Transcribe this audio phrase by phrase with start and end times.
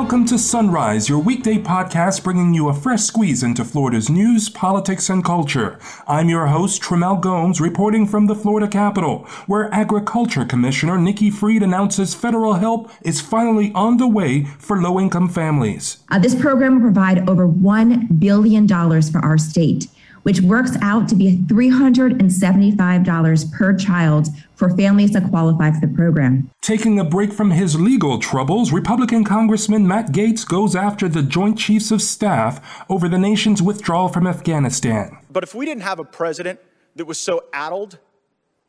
[0.00, 5.10] Welcome to Sunrise, your weekday podcast bringing you a fresh squeeze into Florida's news, politics,
[5.10, 5.76] and culture.
[6.06, 11.64] I'm your host, Tremel Gomes, reporting from the Florida Capitol, where Agriculture Commissioner Nikki Fried
[11.64, 15.98] announces federal help is finally on the way for low income families.
[16.12, 19.88] Uh, this program will provide over $1 billion for our state
[20.28, 26.50] which works out to be $375 per child for families that qualify for the program.
[26.60, 31.58] Taking a break from his legal troubles, Republican Congressman Matt Gaetz goes after the Joint
[31.58, 32.60] Chiefs of Staff
[32.90, 35.16] over the nation's withdrawal from Afghanistan.
[35.30, 36.60] But if we didn't have a president
[36.96, 37.98] that was so addled,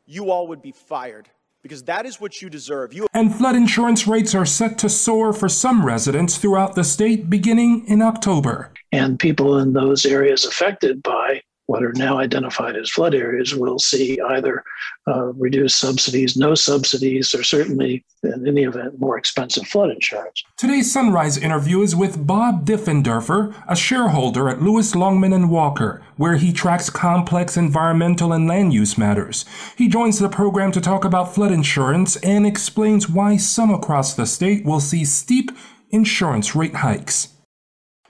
[0.06, 1.28] you all would be fired
[1.62, 2.94] because that is what you deserve.
[2.94, 7.28] You and flood insurance rates are set to soar for some residents throughout the state
[7.28, 8.72] beginning in October.
[8.92, 13.78] And people in those areas affected by what are now identified as flood areas will
[13.78, 14.64] see either
[15.06, 20.42] uh, reduced subsidies, no subsidies, or certainly, in any event, more expensive flood insurance.
[20.56, 26.38] Today's Sunrise interview is with Bob Diffenderfer, a shareholder at Lewis Longman and Walker, where
[26.38, 29.44] he tracks complex environmental and land use matters.
[29.76, 34.26] He joins the program to talk about flood insurance and explains why some across the
[34.26, 35.52] state will see steep
[35.92, 37.28] insurance rate hikes.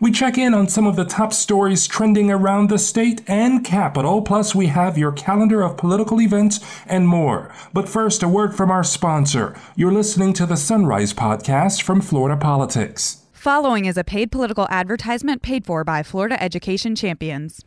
[0.03, 4.23] We check in on some of the top stories trending around the state and capital,
[4.23, 7.53] plus we have your calendar of political events and more.
[7.75, 9.55] But first, a word from our sponsor.
[9.77, 13.27] You're listening to the Sunrise Podcast from Florida Politics.
[13.35, 17.63] Following is a paid political advertisement paid for by Florida Education Champions.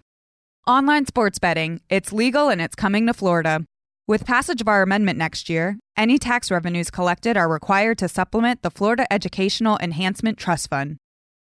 [0.66, 3.64] Online sports betting, it's legal and it's coming to Florida.
[4.08, 8.64] With passage of our amendment next year, any tax revenues collected are required to supplement
[8.64, 10.98] the Florida Educational Enhancement Trust Fund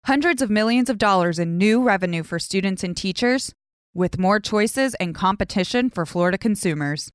[0.06, 3.52] hundreds of millions of dollars in new revenue for students and teachers,
[3.92, 7.10] with more choices and competition for Florida consumers.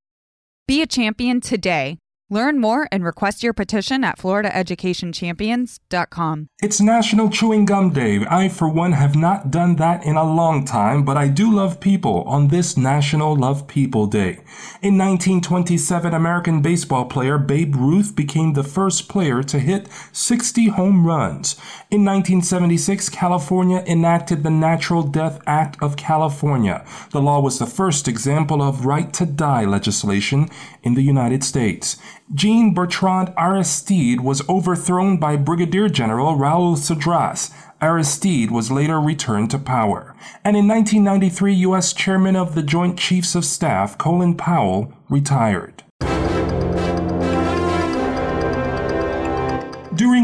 [0.67, 1.97] Be a champion today
[2.31, 6.47] Learn more and request your petition at floridaeducationchampions.com.
[6.63, 8.25] It's National Chewing Gum Day.
[8.25, 11.81] I, for one, have not done that in a long time, but I do love
[11.81, 14.39] people on this National Love People Day.
[14.81, 21.05] In 1927, American baseball player Babe Ruth became the first player to hit 60 home
[21.05, 21.55] runs.
[21.89, 26.85] In 1976, California enacted the Natural Death Act of California.
[27.09, 30.47] The law was the first example of right to die legislation
[30.81, 31.97] in the United States.
[32.33, 37.51] Jean Bertrand Aristide was overthrown by Brigadier General Raoul Cedras.
[37.81, 40.15] Aristide was later returned to power.
[40.45, 41.91] And in 1993, U.S.
[41.91, 45.80] Chairman of the Joint Chiefs of Staff, Colin Powell, retired.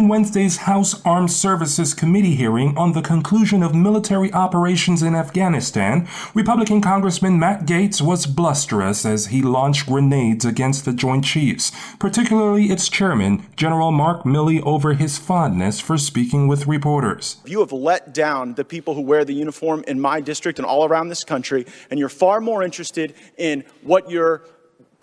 [0.08, 6.08] During Wednesday's House Armed Services Committee hearing on the conclusion of military operations in Afghanistan,
[6.34, 12.68] Republican Congressman Matt Gaetz was blusterous as he launched grenades against the Joint Chiefs, particularly
[12.68, 17.42] its chairman, General Mark Milley, over his fondness for speaking with reporters.
[17.46, 20.86] You have let down the people who wear the uniform in my district and all
[20.86, 24.46] around this country, and you're far more interested in what your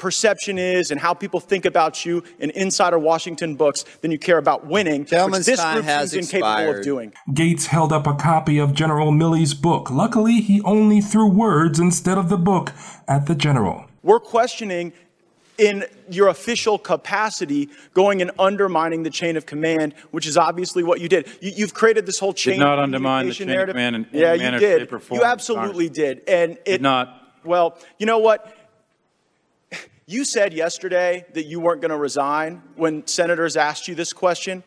[0.04, 4.36] perception is and how people think about you in insider Washington books than you care
[4.36, 7.14] about winning, Gentleman's which this group has seems incapable of doing.
[7.30, 9.90] Gaetz held up a copy of General Milley's book.
[9.90, 12.74] Luckily, he only threw words instead of the book
[13.08, 13.86] at the general.
[14.02, 14.92] We're questioning
[15.56, 21.00] in your official capacity going and undermining the chain of command, which is obviously what
[21.00, 21.26] you did.
[21.40, 23.70] You, have created this whole chain did not of undermine the chain narrative.
[23.70, 24.80] of command in yeah, any you did.
[24.80, 26.20] shape, or form, you absolutely did.
[26.28, 27.22] And it Did not.
[27.42, 28.54] Well, you know what?
[30.06, 34.62] You said yesterday that you weren't going to resign when senators asked you this question.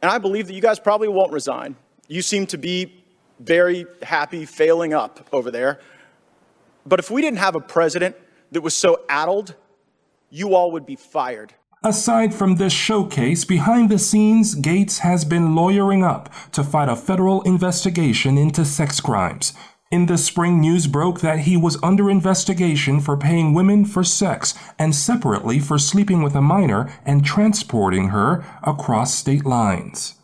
[0.00, 1.74] And I believe that you guys probably won't resign.
[2.06, 3.02] You seem to be
[3.40, 5.80] very happy failing up over there.
[6.86, 8.14] But if we didn't have a president
[8.52, 9.56] that was so addled,
[10.30, 11.54] you all would be fired.
[11.82, 16.96] Aside from this showcase, behind the scenes, Gaetz has been lawyering up to fight a
[16.96, 19.52] federal investigation into sex crimes.
[19.90, 24.54] In the spring, news broke that he was under investigation for paying women for sex
[24.78, 30.14] and separately for sleeping with a minor and transporting her across state lines.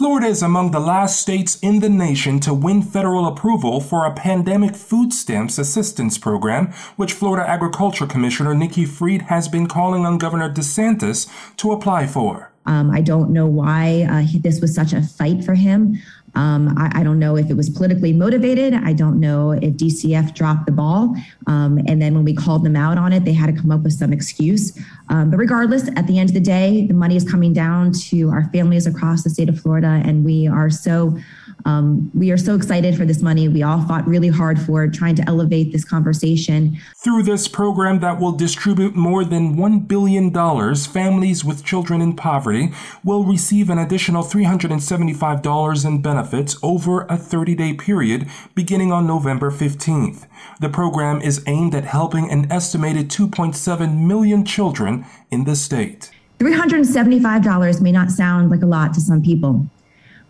[0.00, 4.14] Florida is among the last states in the nation to win federal approval for a
[4.14, 10.16] pandemic food stamps assistance program, which Florida Agriculture Commissioner Nikki Fried has been calling on
[10.16, 12.50] Governor DeSantis to apply for.
[12.66, 15.98] Um, I don't know why uh, he, this was such a fight for him.
[16.34, 18.74] Um, I, I, don't know if it was politically motivated.
[18.74, 21.14] I don't know if DCF dropped the ball.
[21.46, 23.82] Um, and then when we called them out on it, they had to come up
[23.82, 24.78] with some excuse.
[25.08, 28.30] Um, but regardless, at the end of the day, the money is coming down to
[28.30, 30.02] our families across the state of Florida.
[30.04, 31.18] And we are so
[31.64, 33.48] Um, we are so excited for this money.
[33.48, 36.78] We all fought really hard for it, trying to elevate this conversation.
[36.96, 40.32] Through this program that will distribute more than $1 billion,
[40.76, 42.72] families with children in poverty
[43.04, 49.50] will receive an additional $375 in benefits over a 30 day period beginning on November
[49.50, 50.26] 15th.
[50.60, 56.10] The program is aimed at helping an estimated 2.7 million children in the state.
[56.38, 59.66] $375 may not sound like a lot to some people,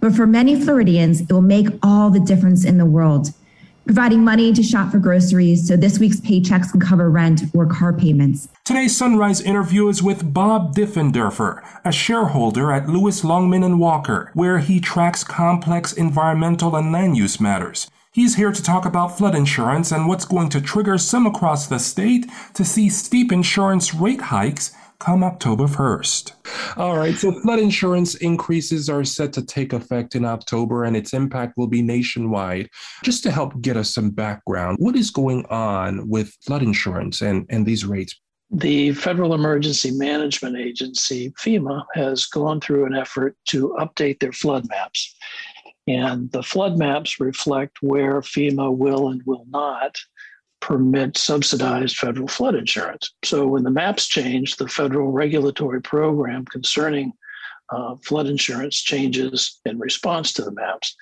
[0.01, 3.33] but for many Floridians, it will make all the difference in the world.
[3.87, 7.93] Providing money to shop for groceries so this week's paychecks can cover rent or car
[7.93, 8.49] payments.
[8.65, 14.59] Today's Sunrise interview is with Bob Diffenderfer, a shareholder at Lewis Longman and Walker, where
[14.59, 17.91] he tracks complex environmental and land use matters.
[18.13, 21.79] He's here to talk about flood insurance and what's going to trigger some across the
[21.79, 26.77] state to see steep insurance rate hikes come October 1st.
[26.77, 31.13] All right, so flood insurance increases are set to take effect in October and its
[31.13, 32.69] impact will be nationwide.
[33.03, 37.47] Just to help get us some background, what is going on with flood insurance and,
[37.51, 38.15] and these rates?
[38.53, 44.69] The Federal Emergency Management Agency, FEMA, has gone through an effort to update their flood
[44.69, 45.17] maps.
[45.87, 49.97] And the flood maps reflect where FEMA will and will not
[50.61, 53.13] permit subsidized federal flood insurance.
[53.25, 57.13] So when the maps changed, the federal regulatory program concerning
[57.71, 60.97] uh, flood insurance changes in response to the maps.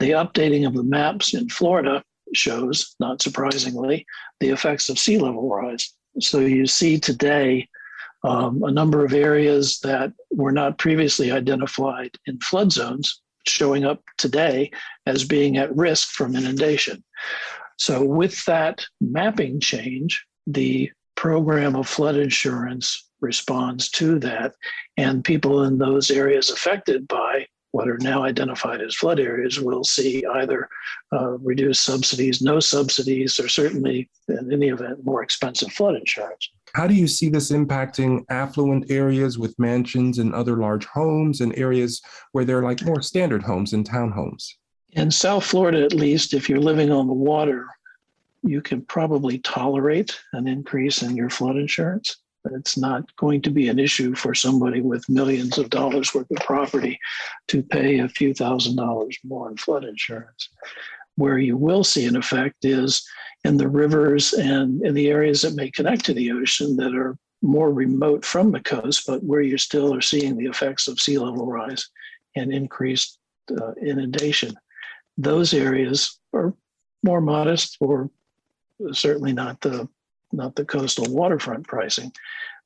[0.00, 2.02] The updating of the maps in Florida
[2.34, 4.06] shows, not surprisingly,
[4.40, 5.92] the effects of sea level rise.
[6.20, 7.68] So you see today
[8.24, 14.02] um, a number of areas that were not previously identified in flood zones showing up
[14.16, 14.70] today
[15.06, 17.04] as being at risk from inundation.
[17.76, 24.54] So, with that mapping change, the program of flood insurance responds to that.
[24.96, 29.82] And people in those areas affected by what are now identified as flood areas will
[29.82, 30.68] see either
[31.12, 36.50] uh, reduced subsidies, no subsidies, or certainly, in any event, more expensive flood insurance.
[36.74, 41.56] How do you see this impacting affluent areas with mansions and other large homes and
[41.58, 42.00] areas
[42.30, 44.52] where they're like more standard homes and townhomes?
[44.94, 47.66] In South Florida, at least, if you're living on the water,
[48.44, 52.18] you can probably tolerate an increase in your flood insurance.
[52.52, 56.36] It's not going to be an issue for somebody with millions of dollars worth of
[56.44, 56.98] property
[57.48, 60.50] to pay a few thousand dollars more in flood insurance.
[61.16, 63.04] Where you will see an effect is
[63.44, 67.16] in the rivers and in the areas that may connect to the ocean that are
[67.42, 71.18] more remote from the coast, but where you still are seeing the effects of sea
[71.18, 71.88] level rise
[72.36, 73.18] and increased
[73.50, 74.54] uh, inundation
[75.16, 76.54] those areas are
[77.02, 78.10] more modest or
[78.92, 79.88] certainly not the
[80.32, 82.12] not the coastal waterfront pricing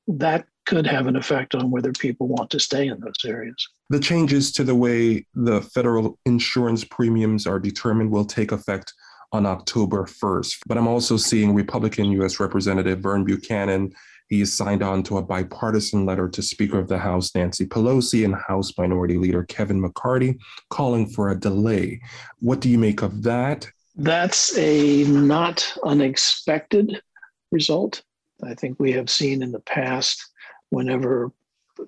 [0.06, 4.00] that could have an effect on whether people want to stay in those areas the
[4.00, 8.94] changes to the way the federal insurance premiums are determined will take effect
[9.32, 10.58] on October 1st.
[10.66, 12.40] But I'm also seeing Republican U.S.
[12.40, 13.92] Representative Vern Buchanan
[14.28, 18.34] he signed on to a bipartisan letter to Speaker of the House Nancy Pelosi and
[18.34, 20.38] House Minority Leader Kevin McCarthy
[20.70, 22.00] calling for a delay.
[22.40, 23.68] What do you make of that?
[23.96, 27.02] That's a not unexpected
[27.50, 28.02] result.
[28.44, 30.24] I think we have seen in the past
[30.70, 31.32] whenever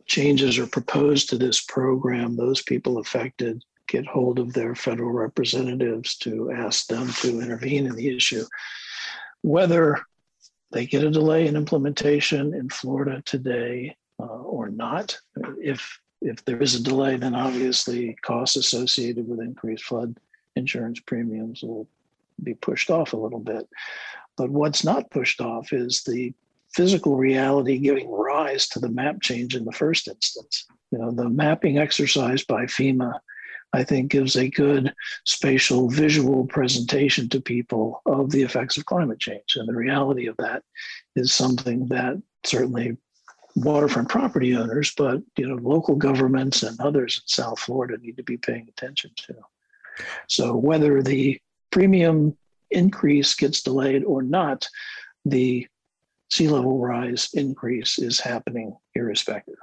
[0.07, 6.17] changes are proposed to this program, those people affected get hold of their federal representatives
[6.17, 8.45] to ask them to intervene in the issue.
[9.43, 9.99] Whether
[10.72, 15.19] they get a delay in implementation in Florida today uh, or not.
[15.60, 20.19] If if there is a delay, then obviously costs associated with increased flood
[20.55, 21.89] insurance premiums will
[22.43, 23.67] be pushed off a little bit.
[24.36, 26.34] But what's not pushed off is the
[26.74, 30.67] physical reality giving rise to the map change in the first instance.
[30.91, 33.19] You know, the mapping exercise by FEMA
[33.72, 34.93] I think gives a good
[35.24, 39.56] spatial visual presentation to people of the effects of climate change.
[39.56, 40.62] And the reality of that
[41.15, 42.96] is something that certainly
[43.56, 48.22] waterfront property owners, but you know, local governments and others in South Florida need to
[48.22, 49.34] be paying attention to.
[50.29, 52.36] So whether the premium
[52.70, 54.69] increase gets delayed or not,
[55.24, 55.67] the
[56.31, 59.56] sea level rise increase is happening irrespective.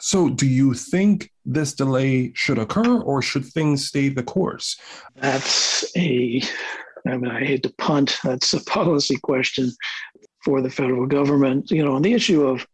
[0.00, 4.76] So, do you think this delay should occur or should things stay the course?
[5.16, 6.42] That's a,
[7.06, 9.70] I mean, I hate to punt, that's a policy question
[10.44, 11.70] for the federal government.
[11.70, 12.66] You know, on the issue of,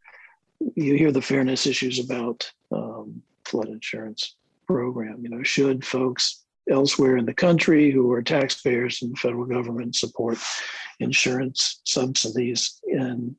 [0.75, 4.37] you hear the fairness issues about um, flood insurance
[4.67, 5.21] program.
[5.23, 9.97] You know, should folks elsewhere in the country who are taxpayers and the federal government
[9.97, 10.39] support
[11.01, 13.35] insurance subsidies in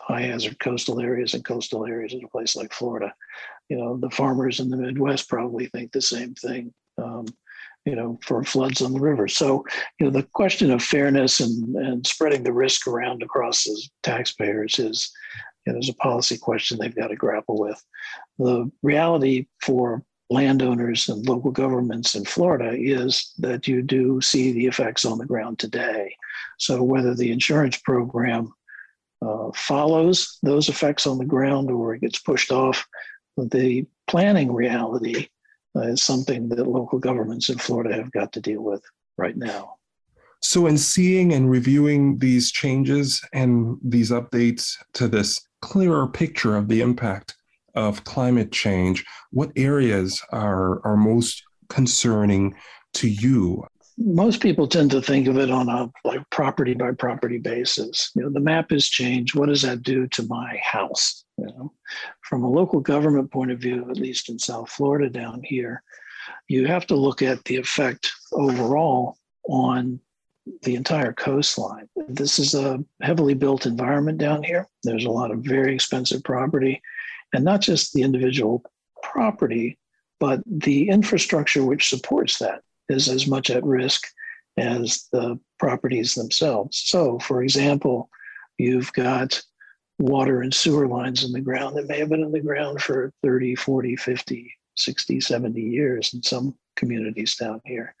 [0.00, 3.12] high hazard coastal areas and coastal areas in a place like Florida.
[3.68, 6.72] You know, the farmers in the Midwest probably think the same thing.
[6.96, 7.26] Um,
[7.84, 9.28] you know, for floods on the river.
[9.28, 9.64] So,
[9.98, 14.78] you know, the question of fairness and, and spreading the risk around across the taxpayers
[14.78, 15.10] is,
[15.64, 17.82] you know, there's a policy question they've got to grapple with.
[18.38, 24.66] The reality for landowners and local governments in Florida is that you do see the
[24.66, 26.14] effects on the ground today.
[26.58, 28.52] So whether the insurance program
[29.22, 32.86] uh, follows those effects on the ground or it gets pushed off,
[33.36, 35.28] the planning reality
[35.76, 38.82] uh, is something that local governments in Florida have got to deal with
[39.16, 39.74] right now.
[40.40, 46.68] So, in seeing and reviewing these changes and these updates to this clearer picture of
[46.68, 47.34] the impact
[47.74, 52.54] of climate change, what areas are, are most concerning
[52.94, 53.64] to you?
[54.00, 58.12] Most people tend to think of it on a like property by property basis.
[58.14, 59.34] You know, the map has changed.
[59.34, 61.24] What does that do to my house?
[61.36, 61.72] You know,
[62.20, 65.82] from a local government point of view, at least in South Florida down here,
[66.46, 69.16] you have to look at the effect overall
[69.48, 70.00] on
[70.62, 71.88] the entire coastline.
[72.08, 74.68] This is a heavily built environment down here.
[74.84, 76.80] There's a lot of very expensive property,
[77.32, 78.62] and not just the individual
[79.02, 79.78] property,
[80.20, 84.06] but the infrastructure which supports that is as much at risk
[84.56, 86.82] as the properties themselves.
[86.86, 88.10] So, for example,
[88.58, 89.40] you've got
[89.98, 93.12] water and sewer lines in the ground that may have been in the ground for
[93.22, 97.94] 30, 40, 50, 60, 70 years in some communities down here.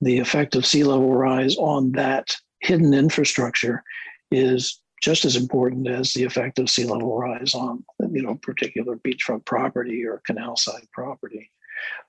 [0.00, 3.82] The effect of sea level rise on that hidden infrastructure
[4.30, 8.96] is just as important as the effect of sea level rise on you know particular
[8.96, 11.50] beachfront property or canal side property.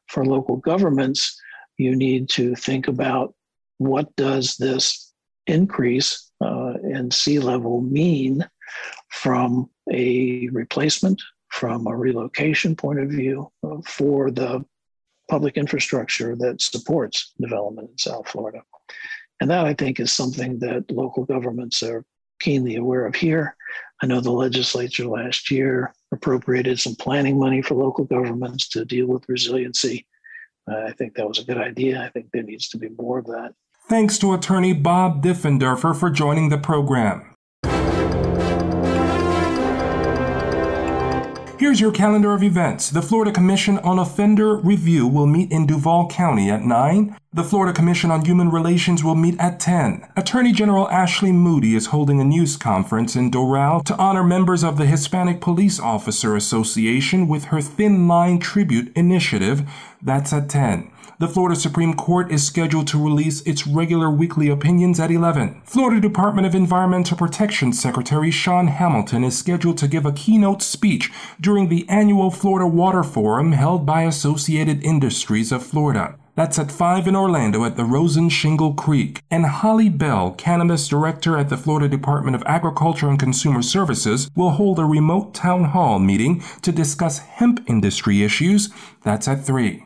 [0.07, 1.41] For local governments,
[1.77, 3.33] you need to think about
[3.77, 5.13] what does this
[5.47, 8.47] increase uh, in sea level mean
[9.09, 14.63] from a replacement, from a relocation point of view uh, for the
[15.29, 18.61] public infrastructure that supports development in South Florida.
[19.41, 22.05] And that I think is something that local governments are
[22.39, 23.55] keenly aware of here.
[24.01, 29.07] I know the legislature last year appropriated some planning money for local governments to deal
[29.07, 30.05] with resiliency.
[30.67, 32.01] I think that was a good idea.
[32.01, 33.53] I think there needs to be more of that.
[33.89, 37.32] Thanks to attorney Bob Diffenderfer for joining the program.
[41.73, 42.91] Here's your calendar of events.
[42.91, 47.17] The Florida Commission on Offender Review will meet in Duval County at 9.
[47.33, 50.07] The Florida Commission on Human Relations will meet at 10.
[50.15, 54.77] Attorney General Ashley Moody is holding a news conference in Doral to honor members of
[54.77, 59.67] the Hispanic Police Officer Association with her Thin Line Tribute Initiative.
[59.99, 60.91] That's at 10.
[61.23, 65.61] The Florida Supreme Court is scheduled to release its regular weekly opinions at 11.
[65.63, 71.13] Florida Department of Environmental Protection Secretary Shawn Hamilton is scheduled to give a keynote speech
[71.39, 76.17] during the annual Florida Water Forum held by Associated Industries of Florida.
[76.35, 79.21] That's at 5 in Orlando at the Rosen Shingle Creek.
[79.31, 84.49] And Holly Bell, Cannabis Director at the Florida Department of Agriculture and Consumer Services, will
[84.49, 88.67] hold a remote town hall meeting to discuss hemp industry issues.
[89.03, 89.85] That's at 3.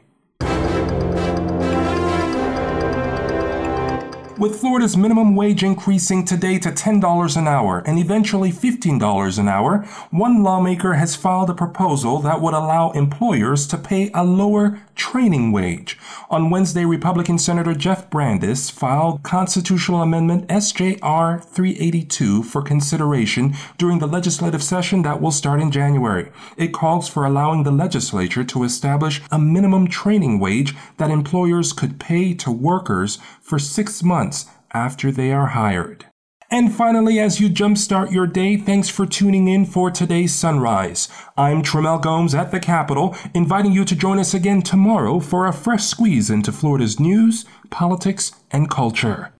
[4.39, 9.79] With Florida's minimum wage increasing today to $10 an hour and eventually $15 an hour,
[10.11, 15.51] one lawmaker has filed a proposal that would allow employers to pay a lower training
[15.51, 15.97] wage.
[16.29, 24.07] On Wednesday, Republican Senator Jeff Brandes filed Constitutional Amendment SJR 382 for consideration during the
[24.07, 26.31] legislative session that will start in January.
[26.57, 31.99] It calls for allowing the legislature to establish a minimum training wage that employers could
[31.99, 36.05] pay to workers for six months after they are hired.
[36.51, 41.07] And finally, as you jumpstart your day, thanks for tuning in for today's sunrise.
[41.37, 45.53] I'm Tremel Gomes at the Capitol, inviting you to join us again tomorrow for a
[45.53, 49.33] fresh squeeze into Florida's news, politics, and culture.